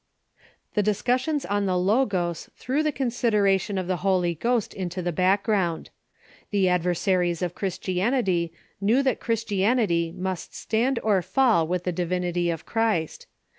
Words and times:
The 0.73 0.81
discussions 0.81 1.45
on 1.45 1.67
the 1.67 1.77
Logos 1.77 2.49
threw 2.55 2.81
the 2.81 2.91
consideration 2.91 3.77
of 3.77 3.85
the 3.85 3.97
Holy 3.97 4.33
Ghost 4.33 4.73
into 4.73 4.99
the 5.03 5.11
background. 5.11 5.91
The 6.49 6.69
adversaries 6.69 7.43
of 7.43 7.53
Chris 7.53 7.77
tianity 7.77 8.49
knew 8.81 9.03
that 9.03 9.19
Christianity 9.19 10.11
must 10.11 10.55
stand 10.55 10.97
or 11.03 11.21
fall 11.21 11.67
with 11.67 11.83
Ghost'^ 11.83 11.85
the 11.85 11.91
divinity 11.91 12.49
of 12.49 12.65
Christ. 12.65 13.27